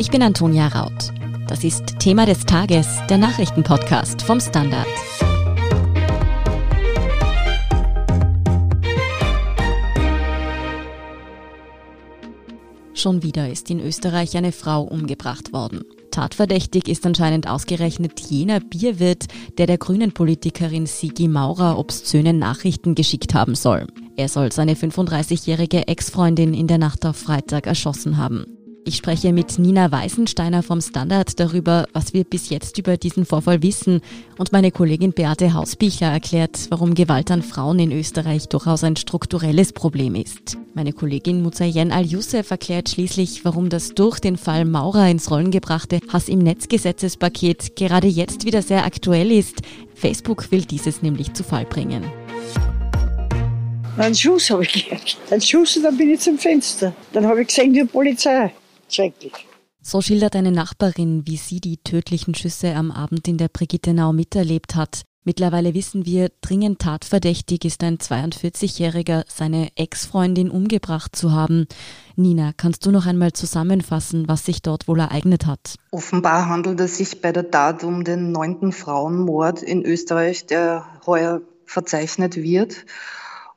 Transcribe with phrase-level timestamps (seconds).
[0.00, 1.12] Ich bin Antonia Raut.
[1.48, 4.86] Das ist Thema des Tages, der Nachrichtenpodcast vom Standard.
[12.94, 15.82] Schon wieder ist in Österreich eine Frau umgebracht worden.
[16.12, 19.26] Tatverdächtig ist anscheinend ausgerechnet jener Bierwirt,
[19.58, 23.88] der der grünen Politikerin Sigi Maurer obszöne Nachrichten geschickt haben soll.
[24.16, 28.57] Er soll seine 35-jährige Ex-Freundin in der Nacht auf Freitag erschossen haben.
[28.88, 33.62] Ich spreche mit Nina Weißensteiner vom Standard darüber, was wir bis jetzt über diesen Vorfall
[33.62, 34.00] wissen.
[34.38, 39.74] Und meine Kollegin Beate Hausbichler erklärt, warum Gewalt an Frauen in Österreich durchaus ein strukturelles
[39.74, 40.56] Problem ist.
[40.72, 46.00] Meine Kollegin Muzayen Al-Youssef erklärt schließlich, warum das durch den Fall Maurer ins Rollen gebrachte
[46.10, 49.60] Hass im Netzgesetzespaket gerade jetzt wieder sehr aktuell ist.
[49.96, 52.04] Facebook will dieses nämlich zu Fall bringen.
[53.98, 55.18] Einen Schuss habe ich gehört.
[55.30, 56.94] Einen Schuss und dann bin ich zum Fenster.
[57.12, 58.50] Dann habe ich gesehen, die Polizei.
[58.88, 59.32] Schrecklich.
[59.80, 64.74] So schildert eine Nachbarin, wie sie die tödlichen Schüsse am Abend in der Brigittenau miterlebt
[64.74, 65.02] hat.
[65.24, 71.66] Mittlerweile wissen wir, dringend tatverdächtig ist ein 42-Jähriger, seine Ex-Freundin umgebracht zu haben.
[72.16, 75.76] Nina, kannst du noch einmal zusammenfassen, was sich dort wohl ereignet hat?
[75.90, 81.42] Offenbar handelt es sich bei der Tat um den neunten Frauenmord in Österreich, der heuer
[81.66, 82.86] verzeichnet wird.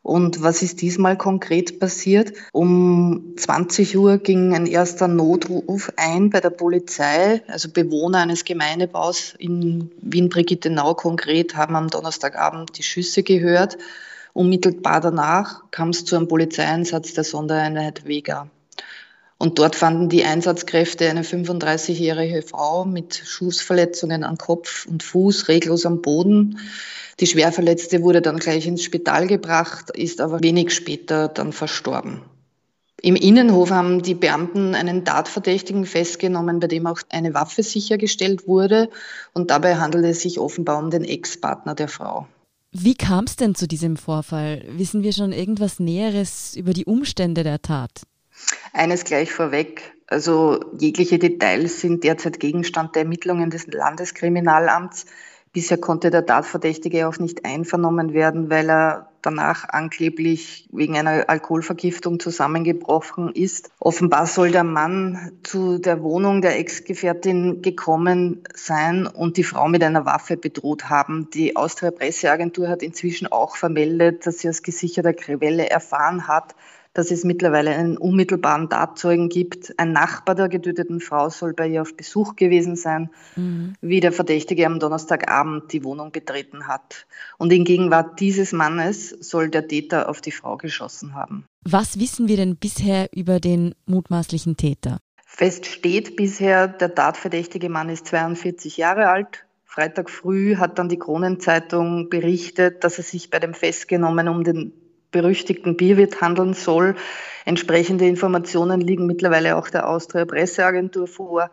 [0.03, 2.33] Und was ist diesmal konkret passiert?
[2.53, 7.43] Um 20 Uhr ging ein erster Notruf ein bei der Polizei.
[7.47, 13.77] Also Bewohner eines Gemeindebaus in Wien-Brigittenau konkret haben am Donnerstagabend die Schüsse gehört.
[14.33, 18.49] Unmittelbar danach kam es zu einem Polizeieinsatz der Sondereinheit Vega.
[19.42, 25.88] Und dort fanden die Einsatzkräfte eine 35-jährige Frau mit Schussverletzungen an Kopf und Fuß reglos
[25.88, 26.59] am Boden.
[27.20, 32.22] Die Schwerverletzte wurde dann gleich ins Spital gebracht, ist aber wenig später dann verstorben.
[33.02, 38.92] Im Innenhof haben die Beamten einen Tatverdächtigen festgenommen, bei dem auch eine Waffe sichergestellt wurde.
[39.33, 42.27] Und dabei handelt es sich offenbar um den Ex-Partner der Frau.
[42.71, 44.64] Wie kam es denn zu diesem Vorfall?
[44.70, 48.04] Wissen wir schon irgendwas Näheres über die Umstände der Tat?
[48.73, 49.93] Eines gleich vorweg.
[50.08, 55.05] Also jegliche Details sind derzeit Gegenstand der Ermittlungen des Landeskriminalamts.
[55.54, 62.21] Bisher konnte der Tatverdächtige auch nicht einvernommen werden, weil er danach angeblich wegen einer Alkoholvergiftung
[62.21, 63.70] zusammengebrochen ist.
[63.80, 69.83] Offenbar soll der Mann zu der Wohnung der Ex-Gefährtin gekommen sein und die Frau mit
[69.83, 71.30] einer Waffe bedroht haben.
[71.33, 76.55] Die Austria Presseagentur hat inzwischen auch vermeldet, dass sie aus gesicherter Quelle erfahren hat,
[76.93, 79.73] dass es mittlerweile einen unmittelbaren Tatzeugen gibt.
[79.77, 83.73] Ein Nachbar der getöteten Frau soll bei ihr auf Besuch gewesen sein, mhm.
[83.81, 87.07] wie der Verdächtige am Donnerstagabend die Wohnung betreten hat.
[87.37, 91.45] Und in Gegenwart dieses Mannes soll der Täter auf die Frau geschossen haben.
[91.63, 94.97] Was wissen wir denn bisher über den mutmaßlichen Täter?
[95.25, 99.45] Fest steht bisher, der tatverdächtige Mann ist 42 Jahre alt.
[99.63, 104.73] Freitag früh hat dann die Kronenzeitung berichtet, dass es sich bei dem Festgenommen um den
[105.11, 106.95] berüchtigten Bierwirt handeln soll.
[107.45, 111.49] Entsprechende Informationen liegen mittlerweile auch der Austria Presseagentur vor.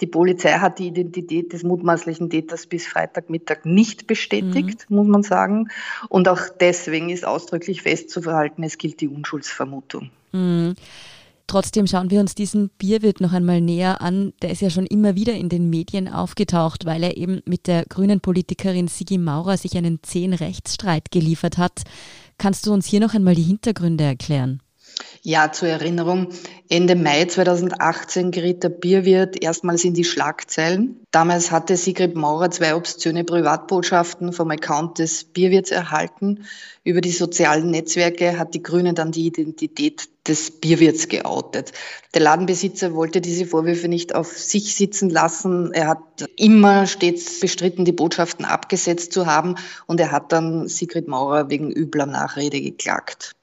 [0.00, 4.96] Die Polizei hat die Identität des mutmaßlichen Täters bis Freitagmittag nicht bestätigt, mhm.
[4.96, 5.68] muss man sagen.
[6.08, 10.10] Und auch deswegen ist ausdrücklich festzuverhalten, es gilt die Unschuldsvermutung.
[10.32, 10.74] Mhm.
[11.46, 14.32] Trotzdem schauen wir uns diesen Bierwirt noch einmal näher an.
[14.40, 17.84] Der ist ja schon immer wieder in den Medien aufgetaucht, weil er eben mit der
[17.84, 21.82] grünen Politikerin Sigi Maurer sich einen zehn Rechtsstreit geliefert hat.
[22.38, 24.61] Kannst du uns hier noch einmal die Hintergründe erklären?
[25.24, 26.30] Ja, zur Erinnerung.
[26.68, 31.00] Ende Mai 2018 geriet der Bierwirt erstmals in die Schlagzeilen.
[31.12, 36.44] Damals hatte Sigrid Maurer zwei obszöne Privatbotschaften vom Account des Bierwirts erhalten.
[36.82, 41.70] Über die sozialen Netzwerke hat die Grüne dann die Identität des Bierwirts geoutet.
[42.14, 45.72] Der Ladenbesitzer wollte diese Vorwürfe nicht auf sich sitzen lassen.
[45.72, 49.54] Er hat immer stets bestritten, die Botschaften abgesetzt zu haben
[49.86, 53.36] und er hat dann Sigrid Maurer wegen übler Nachrede geklagt.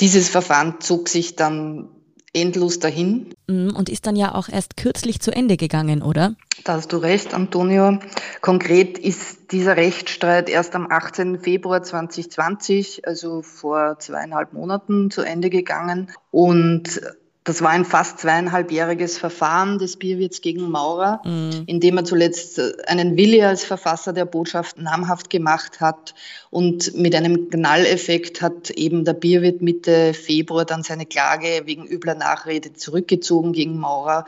[0.00, 1.88] Dieses Verfahren zog sich dann
[2.36, 3.34] endlos dahin.
[3.46, 6.34] Mhm, und ist dann ja auch erst kürzlich zu Ende gegangen, oder?
[6.64, 7.98] Da hast du recht, Antonio.
[8.42, 11.40] Konkret ist dieser Rechtsstreit erst am 18.
[11.40, 16.10] Februar 2020, also vor zweieinhalb Monaten, zu Ende gegangen.
[16.30, 17.00] Und
[17.46, 21.62] das war ein fast zweieinhalbjähriges Verfahren des Bierwirts gegen Maurer, mhm.
[21.66, 26.16] in dem er zuletzt äh, einen Willi als Verfasser der Botschaft namhaft gemacht hat.
[26.50, 32.16] Und mit einem Knalleffekt hat eben der Bierwirt Mitte Februar dann seine Klage wegen übler
[32.16, 34.24] Nachrede zurückgezogen gegen Maurer.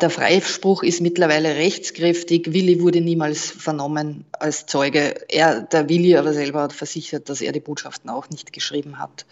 [0.00, 2.52] Der Freispruch ist mittlerweile rechtskräftig.
[2.52, 5.14] Willi wurde niemals vernommen als Zeuge.
[5.28, 9.24] Er, der Willi aber selber hat versichert, dass er die Botschaften auch nicht geschrieben hat.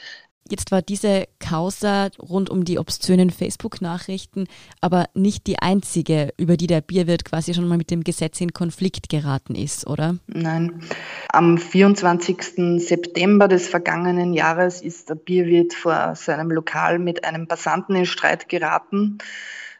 [0.50, 4.46] Jetzt war diese Causa rund um die obszönen Facebook-Nachrichten
[4.81, 8.52] aber nicht die einzige, über die der Bierwirt quasi schon mal mit dem Gesetz in
[8.52, 10.17] Konflikt geraten ist, oder?
[10.26, 10.82] Nein.
[11.31, 12.81] Am 24.
[12.82, 18.49] September des vergangenen Jahres ist der Bierwirt vor seinem Lokal mit einem Passanten in Streit
[18.49, 19.19] geraten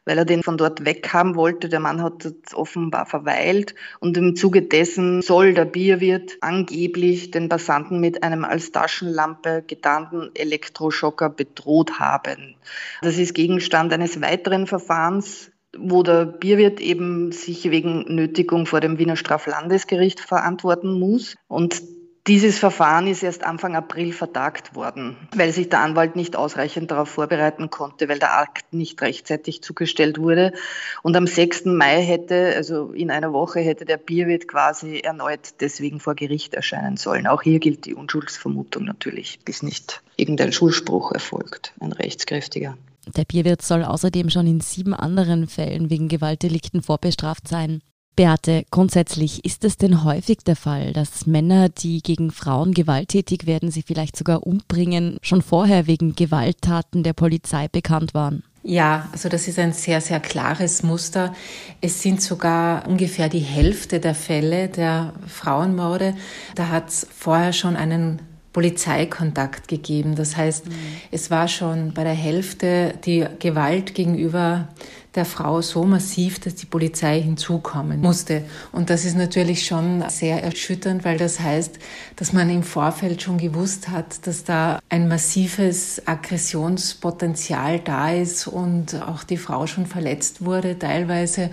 [0.09, 1.69] weil er den von dort weghaben wollte.
[1.69, 8.01] Der Mann hat offenbar verweilt und im Zuge dessen soll der Bierwirt angeblich den Passanten
[8.01, 12.57] mit einem als Taschenlampe getarnten Elektroschocker bedroht haben.
[13.03, 18.99] Das ist Gegenstand eines weiteren Verfahrens wo der Bierwirt eben sich wegen Nötigung vor dem
[18.99, 21.37] Wiener Straflandesgericht verantworten muss.
[21.47, 21.83] Und
[22.29, 27.09] dieses Verfahren ist erst Anfang April vertagt worden, weil sich der Anwalt nicht ausreichend darauf
[27.09, 30.53] vorbereiten konnte, weil der Akt nicht rechtzeitig zugestellt wurde.
[31.03, 31.65] Und am 6.
[31.65, 36.99] Mai hätte, also in einer Woche, hätte der Bierwirt quasi erneut deswegen vor Gericht erscheinen
[36.99, 37.27] sollen.
[37.27, 42.77] Auch hier gilt die Unschuldsvermutung natürlich, bis nicht irgendein Schulspruch erfolgt, ein rechtskräftiger.
[43.17, 47.81] Der Bierwirt soll außerdem schon in sieben anderen Fällen wegen Gewaltdelikten vorbestraft sein.
[48.19, 53.71] Beate, grundsätzlich ist es denn häufig der Fall, dass Männer, die gegen Frauen gewalttätig werden,
[53.71, 58.43] sie vielleicht sogar umbringen, schon vorher wegen Gewalttaten der Polizei bekannt waren?
[58.65, 61.33] Ja, also das ist ein sehr, sehr klares Muster.
[61.81, 66.17] Es sind sogar ungefähr die Hälfte der Fälle der Frauenmorde.
[66.57, 68.21] Da hat es vorher schon einen
[68.53, 70.17] Polizeikontakt gegeben.
[70.17, 70.73] Das heißt, mhm.
[71.13, 74.67] es war schon bei der Hälfte die Gewalt gegenüber
[75.15, 78.45] der Frau so massiv, dass die Polizei hinzukommen musste.
[78.73, 81.79] Und das ist natürlich schon sehr erschütternd, weil das heißt,
[82.17, 89.01] dass man im Vorfeld schon gewusst hat, dass da ein massives Aggressionspotenzial da ist und
[89.03, 91.51] auch die Frau schon verletzt wurde teilweise.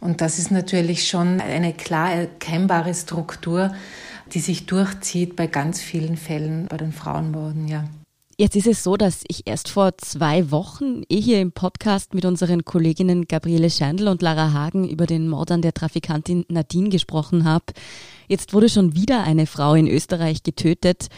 [0.00, 3.74] Und das ist natürlich schon eine klar erkennbare Struktur,
[4.32, 7.84] die sich durchzieht bei ganz vielen Fällen bei den Frauenmorden, ja.
[8.40, 12.24] Jetzt ist es so, dass ich erst vor zwei Wochen eh hier im Podcast mit
[12.24, 17.44] unseren Kolleginnen Gabriele Scheindl und Lara Hagen über den Mord an der Trafikantin Nadine gesprochen
[17.44, 17.64] habe.
[18.28, 21.08] Jetzt wurde schon wieder eine Frau in Österreich getötet.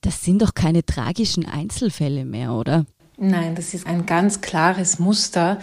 [0.00, 2.86] Das sind doch keine tragischen Einzelfälle mehr, oder?
[3.18, 5.60] Nein, das ist ein ganz klares Muster.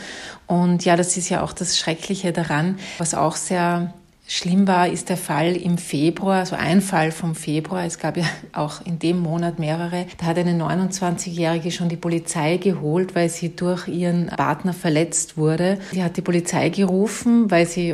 [0.48, 3.94] Und ja, das ist ja auch das Schreckliche daran, was auch sehr
[4.33, 7.83] Schlimm war, ist der Fall im Februar, also ein Fall vom Februar.
[7.83, 8.24] Es gab ja
[8.54, 10.06] auch in dem Monat mehrere.
[10.19, 15.80] Da hat eine 29-Jährige schon die Polizei geholt, weil sie durch ihren Partner verletzt wurde.
[15.92, 17.94] Sie hat die Polizei gerufen, weil sie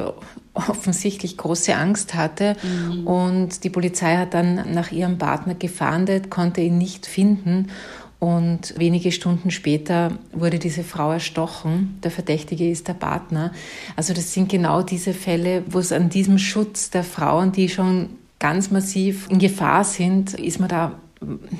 [0.53, 2.55] offensichtlich große Angst hatte.
[2.61, 3.07] Mhm.
[3.07, 7.71] Und die Polizei hat dann nach ihrem Partner gefahndet, konnte ihn nicht finden.
[8.19, 11.99] Und wenige Stunden später wurde diese Frau erstochen.
[12.03, 13.51] Der Verdächtige ist der Partner.
[13.95, 18.09] Also das sind genau diese Fälle, wo es an diesem Schutz der Frauen, die schon
[18.39, 20.93] ganz massiv in Gefahr sind, ist man da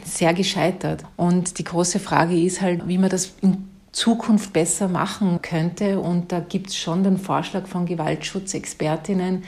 [0.03, 1.03] sehr gescheitert.
[1.15, 5.99] Und die große Frage ist halt, wie man das in Zukunft besser machen könnte.
[5.99, 9.43] Und da gibt es schon den Vorschlag von Gewaltschutzexpertinnen,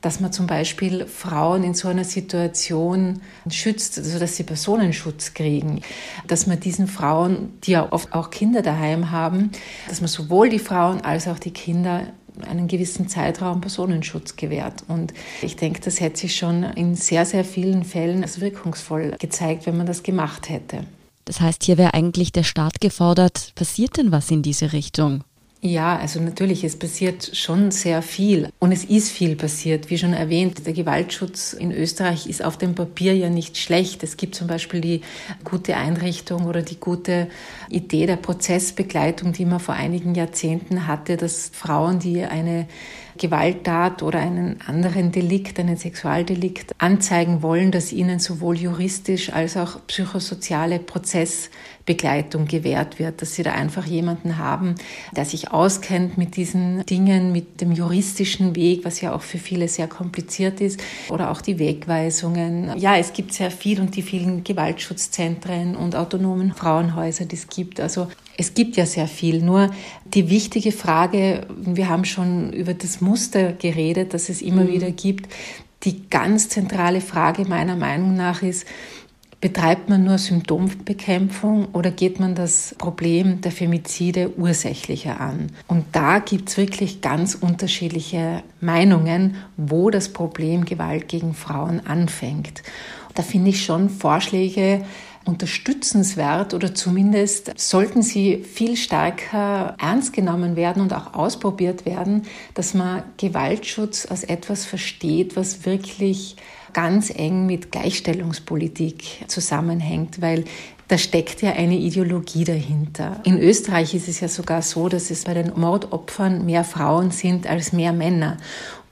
[0.00, 5.82] dass man zum Beispiel Frauen in so einer Situation schützt, also dass sie Personenschutz kriegen,
[6.26, 9.50] dass man diesen Frauen, die ja oft auch Kinder daheim haben,
[9.88, 12.06] dass man sowohl die Frauen als auch die Kinder
[12.46, 14.84] einen gewissen Zeitraum Personenschutz gewährt.
[14.86, 15.12] Und
[15.42, 19.76] ich denke, das hätte sich schon in sehr, sehr vielen Fällen als wirkungsvoll gezeigt, wenn
[19.76, 20.84] man das gemacht hätte.
[21.24, 23.52] Das heißt, hier wäre eigentlich der Staat gefordert.
[23.54, 25.24] Passiert denn was in diese Richtung?
[25.60, 28.48] Ja, also natürlich, es passiert schon sehr viel.
[28.60, 29.90] Und es ist viel passiert.
[29.90, 34.04] Wie schon erwähnt, der Gewaltschutz in Österreich ist auf dem Papier ja nicht schlecht.
[34.04, 35.00] Es gibt zum Beispiel die
[35.42, 37.26] gute Einrichtung oder die gute
[37.68, 42.68] Idee der Prozessbegleitung, die man vor einigen Jahrzehnten hatte, dass Frauen, die eine
[43.18, 49.86] Gewalttat oder einen anderen Delikt, einen Sexualdelikt anzeigen wollen, dass ihnen sowohl juristisch als auch
[49.86, 54.76] psychosoziale Prozessbegleitung gewährt wird, dass sie da einfach jemanden haben,
[55.14, 59.68] der sich auskennt mit diesen Dingen, mit dem juristischen Weg, was ja auch für viele
[59.68, 62.78] sehr kompliziert ist, oder auch die Wegweisungen.
[62.78, 67.80] Ja, es gibt sehr viel und die vielen Gewaltschutzzentren und autonomen Frauenhäuser, die es gibt.
[67.80, 69.42] Also es gibt ja sehr viel.
[69.42, 69.70] Nur
[70.14, 74.72] die wichtige Frage, wir haben schon über das Muster geredet, das es immer mhm.
[74.72, 75.28] wieder gibt.
[75.82, 78.64] Die ganz zentrale Frage meiner Meinung nach ist,
[79.40, 85.50] betreibt man nur Symptombekämpfung oder geht man das Problem der Femizide ursächlicher an?
[85.66, 92.62] Und da gibt es wirklich ganz unterschiedliche Meinungen, wo das Problem Gewalt gegen Frauen anfängt.
[93.18, 94.84] Da finde ich schon Vorschläge
[95.24, 102.22] unterstützenswert oder zumindest sollten sie viel stärker ernst genommen werden und auch ausprobiert werden,
[102.54, 106.36] dass man Gewaltschutz als etwas versteht, was wirklich
[106.78, 110.44] ganz eng mit Gleichstellungspolitik zusammenhängt, weil
[110.86, 113.20] da steckt ja eine Ideologie dahinter.
[113.24, 117.48] In Österreich ist es ja sogar so, dass es bei den Mordopfern mehr Frauen sind
[117.48, 118.36] als mehr Männer.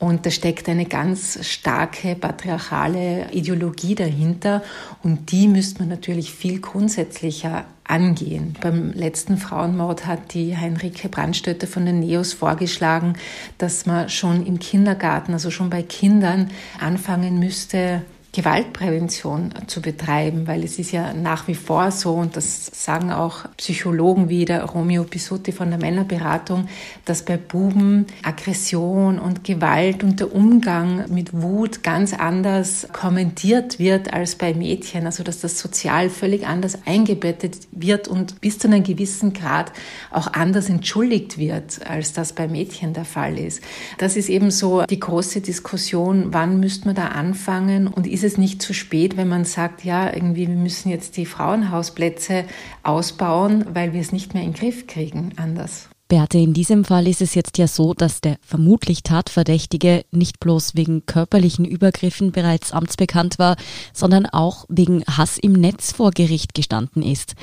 [0.00, 4.64] Und da steckt eine ganz starke patriarchale Ideologie dahinter.
[5.05, 8.55] Und die müsste man natürlich viel grundsätzlicher angehen.
[8.61, 13.14] Beim letzten Frauenmord hat die Heinrike Brandstötter von den Neos vorgeschlagen,
[13.59, 16.50] dass man schon im Kindergarten, also schon bei Kindern,
[16.81, 18.02] anfangen müsste,
[18.37, 23.47] Gewaltprävention zu betreiben, weil es ist ja nach wie vor so, und das sagen auch
[23.57, 26.69] Psychologen wie der Romeo Pisutti von der Männerberatung,
[27.07, 34.12] dass bei Buben Aggression und Gewalt und der Umgang mit Wut ganz anders kommentiert wird
[34.12, 38.83] als bei Mädchen, also dass das sozial völlig anders eingebettet wird und bis zu einem
[38.83, 39.73] gewissen Grad
[40.11, 43.62] auch anders entschuldigt wird, als das bei Mädchen der Fall ist.
[43.97, 48.38] Das ist eben so die große Diskussion, wann müsste man da anfangen und ist es
[48.38, 52.45] nicht zu spät, wenn man sagt, ja, irgendwie, wir müssen jetzt die Frauenhausplätze
[52.83, 55.88] ausbauen, weil wir es nicht mehr in den Griff kriegen anders.
[56.08, 60.76] Beate, in diesem Fall ist es jetzt ja so, dass der vermutlich Tatverdächtige nicht bloß
[60.76, 63.56] wegen körperlichen Übergriffen bereits amtsbekannt war,
[63.92, 67.34] sondern auch wegen Hass im Netz vor Gericht gestanden ist.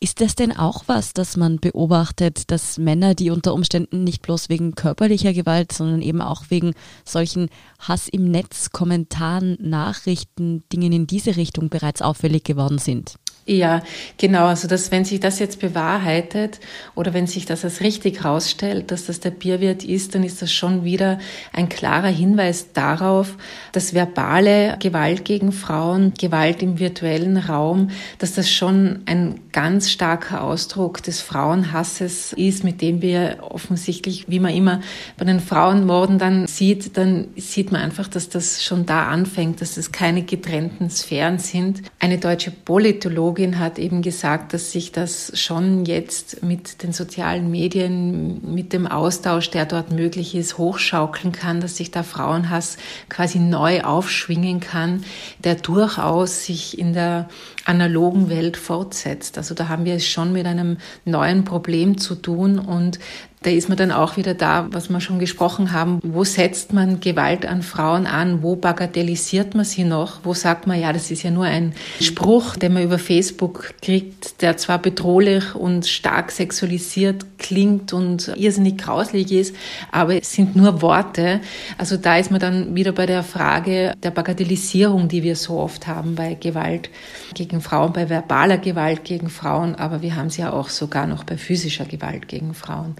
[0.00, 4.50] Ist das denn auch was, das man beobachtet, dass Männer, die unter Umständen nicht bloß
[4.50, 6.74] wegen körperlicher Gewalt, sondern eben auch wegen
[7.06, 7.48] solchen
[7.78, 13.14] Hass im Netz, Kommentaren, Nachrichten, Dingen in diese Richtung bereits auffällig geworden sind?
[13.46, 13.82] Ja,
[14.16, 14.46] genau.
[14.46, 16.60] Also, dass, wenn sich das jetzt bewahrheitet
[16.94, 20.52] oder wenn sich das als richtig herausstellt, dass das der Bierwirt ist, dann ist das
[20.52, 21.18] schon wieder
[21.52, 23.36] ein klarer Hinweis darauf,
[23.72, 30.42] dass verbale Gewalt gegen Frauen, Gewalt im virtuellen Raum, dass das schon ein ganz starker
[30.42, 34.80] Ausdruck des Frauenhasses ist, mit dem wir offensichtlich, wie man immer
[35.16, 39.74] bei den Frauenmorden dann sieht, dann sieht man einfach, dass das schon da anfängt, dass
[39.74, 41.82] das keine getrennten Sphären sind.
[41.98, 47.99] Eine deutsche Politologin hat eben gesagt, dass sich das schon jetzt mit den sozialen Medien,
[48.00, 52.76] mit dem Austausch, der dort möglich ist, hochschaukeln kann, dass sich da Frauenhass
[53.08, 55.04] quasi neu aufschwingen kann,
[55.44, 57.28] der durchaus sich in der
[57.64, 59.38] analogen Welt fortsetzt.
[59.38, 62.98] Also da haben wir es schon mit einem neuen Problem zu tun und
[63.42, 65.98] da ist man dann auch wieder da, was wir schon gesprochen haben.
[66.02, 68.42] Wo setzt man Gewalt an Frauen an?
[68.42, 70.20] Wo bagatellisiert man sie noch?
[70.24, 74.42] Wo sagt man, ja, das ist ja nur ein Spruch, den man über Facebook kriegt,
[74.42, 79.56] der zwar bedrohlich und stark sexualisiert klingt und irrsinnig grauslich ist,
[79.90, 81.40] aber es sind nur Worte.
[81.78, 85.86] Also da ist man dann wieder bei der Frage der Bagatellisierung, die wir so oft
[85.86, 86.90] haben bei Gewalt
[87.32, 91.24] gegen Frauen, bei verbaler Gewalt gegen Frauen, aber wir haben sie ja auch sogar noch
[91.24, 92.96] bei physischer Gewalt gegen Frauen.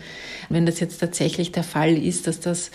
[0.49, 2.71] Wenn das jetzt tatsächlich der Fall ist, dass das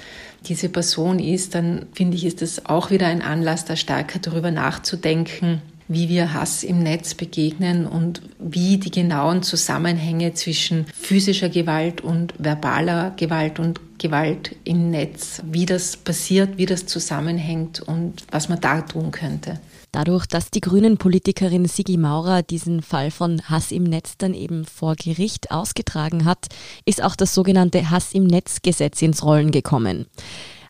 [0.46, 4.52] diese Person ist, dann finde ich, ist das auch wieder ein Anlass, da stärker darüber
[4.52, 12.02] nachzudenken, wie wir Hass im Netz begegnen und wie die genauen Zusammenhänge zwischen physischer Gewalt
[12.02, 18.50] und verbaler Gewalt und Gewalt im Netz, wie das passiert, wie das zusammenhängt und was
[18.50, 19.60] man da tun könnte.
[19.92, 24.96] Dadurch, dass die Grünen-Politikerin Sigi Maurer diesen Fall von Hass im Netz dann eben vor
[24.96, 26.48] Gericht ausgetragen hat,
[26.86, 30.08] ist auch das sogenannte Hass im Netz-Gesetz ins Rollen gekommen.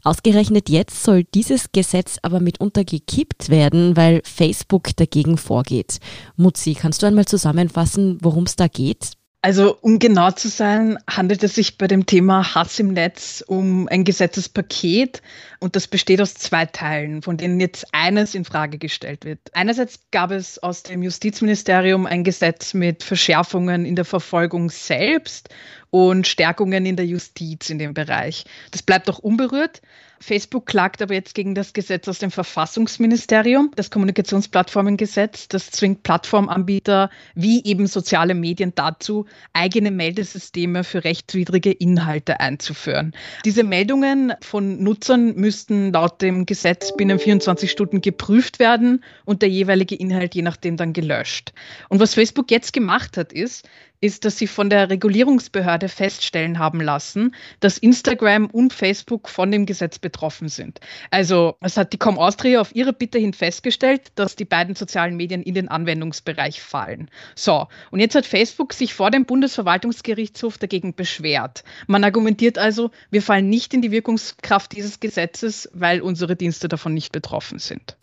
[0.06, 5.98] Ausgerechnet jetzt soll dieses Gesetz aber mitunter gekippt werden, weil Facebook dagegen vorgeht.
[6.36, 9.14] Mutzi, kannst du einmal zusammenfassen, worum es da geht?
[9.46, 13.88] Also um genau zu sein, handelt es sich bei dem Thema Hass im Netz um
[13.88, 15.22] ein Gesetzespaket
[15.60, 19.38] und das besteht aus zwei Teilen, von denen jetzt eines in Frage gestellt wird.
[19.54, 25.50] Einerseits gab es aus dem Justizministerium ein Gesetz mit Verschärfungen in der Verfolgung selbst
[25.92, 28.46] und Stärkungen in der Justiz in dem Bereich.
[28.72, 29.84] Das bleibt auch unberührt.
[30.26, 35.48] Facebook klagt aber jetzt gegen das Gesetz aus dem Verfassungsministerium, das Kommunikationsplattformengesetz.
[35.50, 43.14] Das zwingt Plattformanbieter wie eben soziale Medien dazu, eigene Meldesysteme für rechtswidrige Inhalte einzuführen.
[43.46, 49.50] Diese Meldungen von Nutzern müssten laut dem Gesetz binnen 24 Stunden geprüft werden und der
[49.50, 51.54] jeweilige Inhalt je nachdem dann gelöscht.
[51.90, 53.70] Und was Facebook jetzt gemacht hat, ist,
[54.02, 59.66] ist, dass sie von der Regulierungsbehörde feststellen haben lassen, dass Instagram und Facebook von dem
[59.66, 60.80] Gesetz betroffen sind.
[61.12, 65.16] Also es hat die Com Austria auf ihre Bitte hin festgestellt, dass die beiden sozialen
[65.16, 67.10] Medien in den Anwendungsbereich fallen.
[67.36, 71.64] So, und jetzt hat Facebook sich vor dem Bundesverwaltungsgerichtshof dagegen beschwert.
[71.88, 76.94] Man argumentiert also, wir fallen nicht in die Wirkungskraft dieses Gesetzes, weil unsere Dienste davon
[76.94, 77.98] nicht betroffen sind.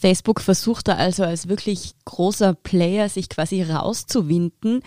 [0.00, 4.82] Facebook versucht da also als wirklich großer Player sich quasi rauszuwinden.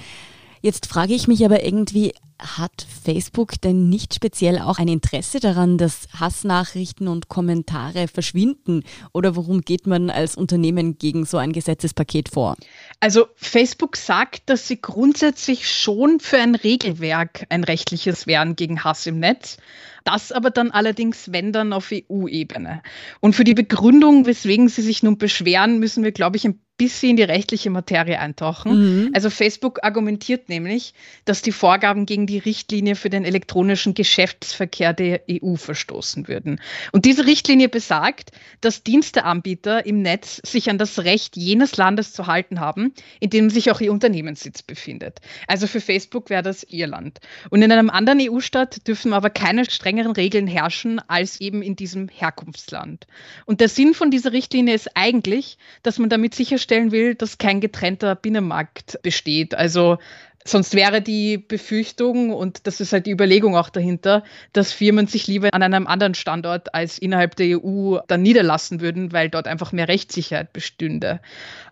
[0.61, 5.77] Jetzt frage ich mich aber irgendwie, Hat Facebook denn nicht speziell auch ein Interesse daran,
[5.77, 8.83] dass Hassnachrichten und Kommentare verschwinden?
[9.13, 12.55] Oder worum geht man als Unternehmen gegen so ein Gesetzespaket vor?
[12.99, 19.05] Also Facebook sagt, dass sie grundsätzlich schon für ein Regelwerk, ein rechtliches wären gegen Hass
[19.05, 19.57] im Netz.
[20.03, 22.81] Das aber dann allerdings, wenn dann auf EU-Ebene.
[23.19, 27.11] Und für die Begründung, weswegen sie sich nun beschweren, müssen wir, glaube ich, ein bisschen
[27.11, 29.05] in die rechtliche Materie eintauchen.
[29.05, 29.11] Mhm.
[29.13, 30.95] Also Facebook argumentiert nämlich,
[31.25, 36.59] dass die Vorgaben gegen die Richtlinie für den elektronischen Geschäftsverkehr der EU verstoßen würden.
[36.91, 42.27] Und diese Richtlinie besagt, dass Diensteanbieter im Netz sich an das Recht jenes Landes zu
[42.27, 45.19] halten haben, in dem sich auch ihr Unternehmenssitz befindet.
[45.47, 47.19] Also für Facebook wäre das Irland.
[47.49, 52.07] Und in einem anderen EU-Staat dürfen aber keine strengeren Regeln herrschen als eben in diesem
[52.09, 53.07] Herkunftsland.
[53.45, 57.61] Und der Sinn von dieser Richtlinie ist eigentlich, dass man damit sicherstellen will, dass kein
[57.61, 59.55] getrennter Binnenmarkt besteht.
[59.55, 59.97] Also
[60.45, 65.27] Sonst wäre die Befürchtung, und das ist halt die Überlegung auch dahinter, dass Firmen sich
[65.27, 69.71] lieber an einem anderen Standort als innerhalb der EU dann niederlassen würden, weil dort einfach
[69.71, 71.19] mehr Rechtssicherheit bestünde.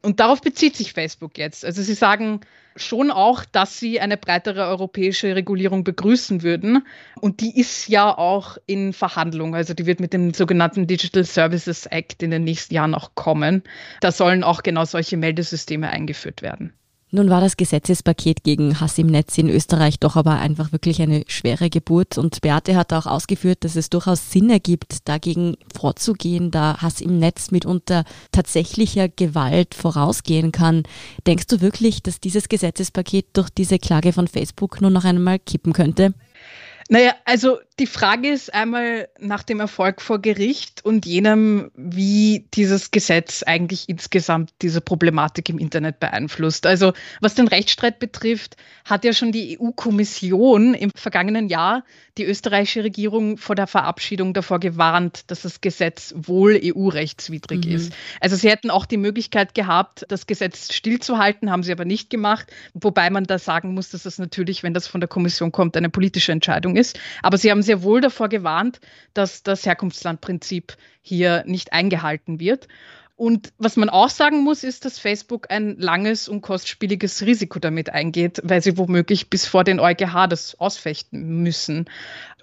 [0.02, 1.66] Und darauf bezieht sich Facebook jetzt.
[1.66, 2.42] Also sie sagen,
[2.76, 6.86] schon auch, dass sie eine breitere europäische Regulierung begrüßen würden.
[7.20, 9.56] Und die ist ja auch in Verhandlung.
[9.56, 13.64] Also die wird mit dem sogenannten Digital Services Act in den nächsten Jahren auch kommen.
[14.02, 16.74] Da sollen auch genau solche Meldesysteme eingeführt werden.
[17.12, 21.24] Nun war das Gesetzespaket gegen Hass im Netz in Österreich doch aber einfach wirklich eine
[21.28, 26.78] schwere Geburt und Beate hat auch ausgeführt, dass es durchaus Sinn ergibt, dagegen vorzugehen, da
[26.82, 30.84] Hass im Netz mitunter tatsächlicher Gewalt vorausgehen kann.
[31.26, 35.74] Denkst du wirklich, dass dieses Gesetzespaket durch diese Klage von Facebook nur noch einmal kippen
[35.74, 36.14] könnte?
[36.92, 42.92] Naja, also die Frage ist einmal nach dem Erfolg vor Gericht und jenem, wie dieses
[42.92, 46.66] Gesetz eigentlich insgesamt diese Problematik im Internet beeinflusst.
[46.66, 51.84] Also was den Rechtsstreit betrifft, hat ja schon die EU-Kommission im vergangenen Jahr
[52.18, 57.72] die österreichische Regierung vor der Verabschiedung davor gewarnt, dass das Gesetz wohl EU-rechtswidrig mhm.
[57.72, 57.94] ist.
[58.20, 62.48] Also sie hätten auch die Möglichkeit gehabt, das Gesetz stillzuhalten, haben sie aber nicht gemacht,
[62.74, 65.90] wobei man da sagen muss, dass das natürlich, wenn das von der Kommission kommt, eine
[65.90, 67.00] politische Entscheidung ist.
[67.24, 68.82] Aber sie haben sehr wohl davor gewarnt,
[69.14, 72.68] dass das Herkunftslandprinzip hier nicht eingehalten wird.
[73.16, 77.92] Und was man auch sagen muss, ist, dass Facebook ein langes und kostspieliges Risiko damit
[77.92, 81.86] eingeht, weil sie womöglich bis vor den EuGH das ausfechten müssen.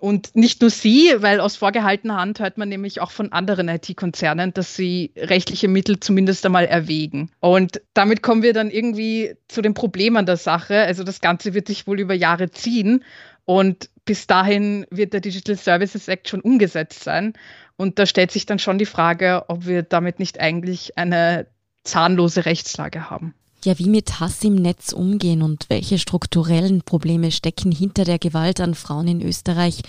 [0.00, 4.54] Und nicht nur sie, weil aus vorgehaltener Hand hört man nämlich auch von anderen IT-Konzernen,
[4.54, 7.32] dass sie rechtliche Mittel zumindest einmal erwägen.
[7.40, 10.82] Und damit kommen wir dann irgendwie zu den Problemen der Sache.
[10.82, 13.02] Also das Ganze wird sich wohl über Jahre ziehen.
[13.46, 17.34] Und bis dahin wird der Digital Services Act schon umgesetzt sein.
[17.76, 21.46] Und da stellt sich dann schon die Frage, ob wir damit nicht eigentlich eine
[21.84, 23.34] zahnlose Rechtslage haben.
[23.64, 28.60] Ja, wie mit Hass im Netz umgehen und welche strukturellen Probleme stecken hinter der Gewalt
[28.60, 29.82] an Frauen in Österreich?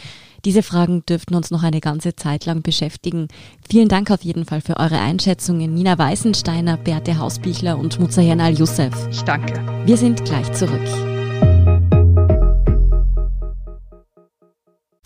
[0.46, 3.28] Diese Fragen dürften uns noch eine ganze Zeit lang beschäftigen.
[3.70, 5.74] Vielen Dank auf jeden Fall für eure Einschätzungen.
[5.74, 8.94] Nina Weißensteiner, Berthe Hausbichler und Muzayan Al-Youssef.
[9.12, 9.62] Ich danke.
[9.86, 11.17] Wir sind gleich zurück.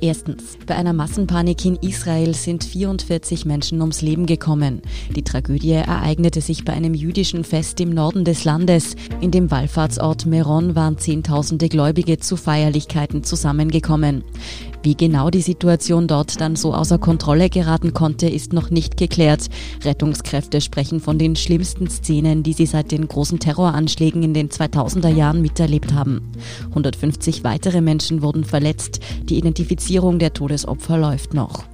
[0.00, 0.56] Erstens.
[0.64, 4.80] Bei einer Massenpanik in Israel sind 44 Menschen ums Leben gekommen.
[5.16, 8.94] Die Tragödie ereignete sich bei einem jüdischen Fest im Norden des Landes.
[9.20, 14.22] In dem Wallfahrtsort Meron waren Zehntausende Gläubige zu Feierlichkeiten zusammengekommen.
[14.82, 19.48] Wie genau die Situation dort dann so außer Kontrolle geraten konnte, ist noch nicht geklärt.
[19.84, 25.08] Rettungskräfte sprechen von den schlimmsten Szenen, die sie seit den großen Terroranschlägen in den 2000er
[25.08, 26.32] Jahren miterlebt haben.
[26.68, 29.00] 150 weitere Menschen wurden verletzt.
[29.24, 31.64] Die Identifizierung der Todesopfer läuft noch.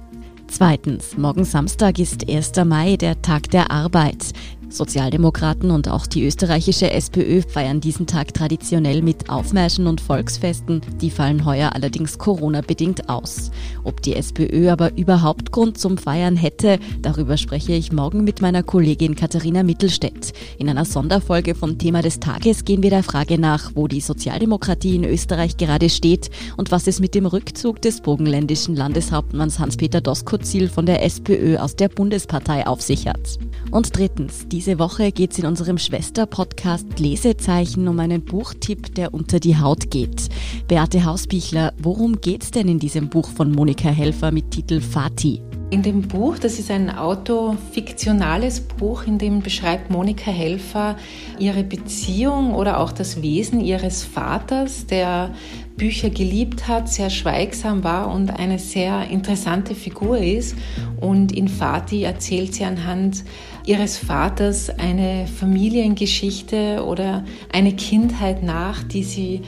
[0.47, 2.53] Zweitens, morgen Samstag ist 1.
[2.65, 4.31] Mai, der Tag der Arbeit.
[4.69, 10.81] Sozialdemokraten und auch die österreichische SPÖ feiern diesen Tag traditionell mit Aufmärschen und Volksfesten.
[11.01, 13.51] Die fallen heuer allerdings Corona-bedingt aus.
[13.83, 18.63] Ob die SPÖ aber überhaupt Grund zum Feiern hätte, darüber spreche ich morgen mit meiner
[18.63, 20.33] Kollegin Katharina Mittelstädt.
[20.57, 24.95] In einer Sonderfolge vom Thema des Tages gehen wir der Frage nach, wo die Sozialdemokratie
[24.95, 30.69] in Österreich gerade steht und was es mit dem Rückzug des burgenländischen Landeshauptmanns Hans-Peter Doskozil
[30.69, 33.39] von der SPÖ aus der Bundespartei auf sich hat.
[33.71, 39.13] Und drittens, die diese Woche geht es in unserem Schwester-Podcast Lesezeichen um einen Buchtipp, der
[39.13, 40.29] unter die Haut geht.
[40.69, 45.41] Beate Hausbichler, worum geht's denn in diesem Buch von Monika Helfer mit Titel Fati?
[45.71, 50.95] In dem Buch, das ist ein autofiktionales Buch, in dem beschreibt Monika Helfer
[51.37, 55.33] ihre Beziehung oder auch das Wesen ihres Vaters, der
[55.77, 60.55] Bücher geliebt hat, sehr schweigsam war und eine sehr interessante Figur ist.
[61.01, 63.23] Und in Fati erzählt sie anhand
[63.65, 69.41] ihres Vaters eine Familiengeschichte oder eine Kindheit nach, die sie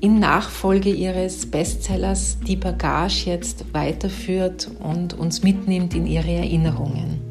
[0.00, 7.23] in Nachfolge ihres Bestsellers Die Bagage jetzt weiterführt und uns mitnimmt in ihre Erinnerungen.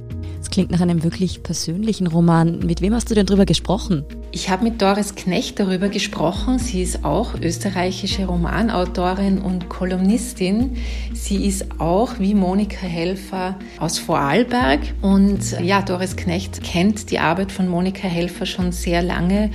[0.53, 2.59] Klingt nach einem wirklich persönlichen Roman.
[2.59, 4.05] Mit wem hast du denn darüber gesprochen?
[4.31, 6.59] Ich habe mit Doris Knecht darüber gesprochen.
[6.59, 10.77] Sie ist auch österreichische Romanautorin und Kolumnistin.
[11.11, 14.81] Sie ist auch wie Monika Helfer aus Vorarlberg.
[15.01, 19.49] Und ja, Doris Knecht kennt die Arbeit von Monika Helfer schon sehr lange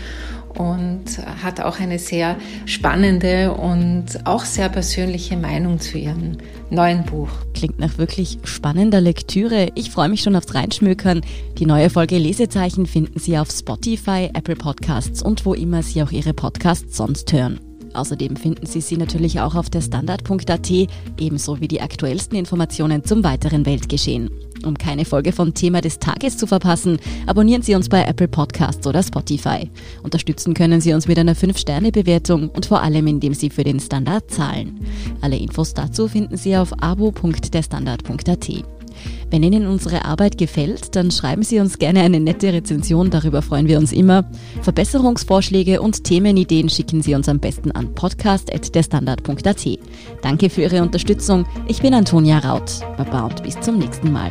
[0.57, 1.05] und
[1.43, 6.39] hat auch eine sehr spannende und auch sehr persönliche Meinung zu ihrem
[6.71, 7.31] neuen Buch.
[7.55, 9.69] Klingt nach wirklich spannender Lektüre.
[9.75, 11.23] Ich freue mich schon aufs Reinschmökern.
[11.59, 16.11] Die neue Folge Lesezeichen finden Sie auf Spotify, Apple Podcasts und wo immer Sie auch
[16.11, 17.61] Ihre Podcasts sonst hören.
[17.95, 20.71] Außerdem finden Sie sie natürlich auch auf der Standard.at,
[21.19, 24.31] ebenso wie die aktuellsten Informationen zum weiteren Weltgeschehen.
[24.65, 28.87] Um keine Folge vom Thema des Tages zu verpassen, abonnieren Sie uns bei Apple Podcasts
[28.87, 29.71] oder Spotify.
[30.03, 34.31] Unterstützen können Sie uns mit einer 5-Sterne-Bewertung und vor allem, indem Sie für den Standard
[34.31, 34.81] zahlen.
[35.21, 38.78] Alle Infos dazu finden Sie auf abo.derstandard.at.
[39.31, 43.69] Wenn Ihnen unsere Arbeit gefällt, dann schreiben Sie uns gerne eine nette Rezension, darüber freuen
[43.69, 44.25] wir uns immer.
[44.63, 49.67] Verbesserungsvorschläge und Themenideen schicken Sie uns am besten an podcast.derstandard.at.
[50.23, 51.45] Danke für Ihre Unterstützung.
[51.67, 52.81] Ich bin Antonia Raut.
[52.97, 54.31] Baba und bis zum nächsten Mal.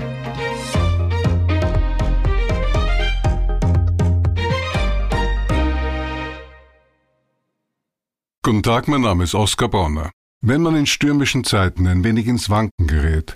[8.43, 10.09] Guten Tag, mein Name ist Oskar Bonner.
[10.41, 13.35] Wenn man in stürmischen Zeiten ein wenig ins Wanken gerät,